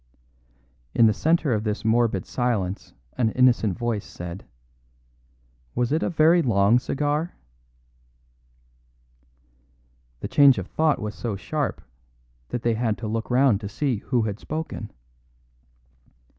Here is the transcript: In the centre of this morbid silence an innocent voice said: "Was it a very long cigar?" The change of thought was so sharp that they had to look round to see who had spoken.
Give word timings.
In 0.95 1.05
the 1.05 1.13
centre 1.13 1.53
of 1.53 1.63
this 1.63 1.85
morbid 1.85 2.25
silence 2.25 2.95
an 3.19 3.29
innocent 3.33 3.77
voice 3.77 4.03
said: 4.03 4.47
"Was 5.75 5.91
it 5.91 6.01
a 6.01 6.09
very 6.09 6.41
long 6.41 6.79
cigar?" 6.79 7.35
The 10.21 10.27
change 10.27 10.57
of 10.57 10.65
thought 10.65 10.99
was 10.99 11.13
so 11.13 11.35
sharp 11.35 11.83
that 12.49 12.63
they 12.63 12.73
had 12.73 12.97
to 12.97 13.07
look 13.07 13.29
round 13.29 13.61
to 13.61 13.69
see 13.69 13.97
who 13.97 14.23
had 14.23 14.39
spoken. 14.39 14.89